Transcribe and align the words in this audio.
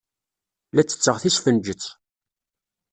La 0.73 0.81
ttetteɣ 0.83 1.17
tisfenjet. 1.21 1.83